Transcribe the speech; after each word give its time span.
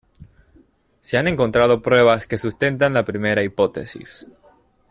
Se 0.99 1.19
han 1.19 1.27
encontrado 1.27 1.83
pruebas 1.83 2.25
que 2.25 2.39
sustentan 2.39 2.95
la 2.95 3.05
primera 3.05 3.43
hipótesis. 3.43 4.27